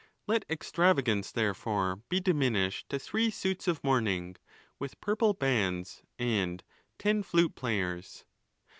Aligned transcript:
Let 0.25 0.45
extravagance, 0.49 1.31
therefore, 1.31 1.97
be 2.09 2.19
diminished 2.19 2.89
to 2.89 2.97
three 2.97 3.29
suits. 3.29 3.67
of 3.67 3.83
mourning, 3.83 4.35
with 4.79 4.99
purple 4.99 5.35
bands, 5.35 6.01
and 6.17 6.63
ten 6.97 7.21
flute 7.21 7.53
players. 7.53 8.25